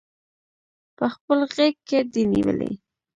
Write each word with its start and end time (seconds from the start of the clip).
پخپل 0.97 1.39
غیږ 1.55 1.75
کې 1.87 1.99
دی 2.13 2.23
نیولي 2.33 2.71